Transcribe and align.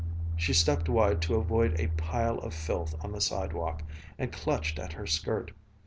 She 0.35 0.51
stepped 0.53 0.89
wide 0.89 1.21
to 1.21 1.35
avoid 1.35 1.79
a 1.79 1.85
pile 1.89 2.39
of 2.39 2.55
filth 2.55 2.95
on 3.01 3.11
the 3.11 3.21
sidewalk, 3.21 3.83
and 4.17 4.33
clutched 4.33 4.79
at 4.79 4.93
her 4.93 5.05
skirt. 5.05 5.51